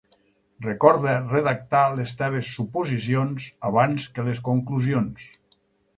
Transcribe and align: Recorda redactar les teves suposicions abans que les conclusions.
Recorda 0.65 1.11
redactar 1.33 1.83
les 1.99 2.15
teves 2.21 2.49
suposicions 2.55 3.45
abans 3.71 4.11
que 4.17 4.29
les 4.31 4.45
conclusions. 4.49 5.29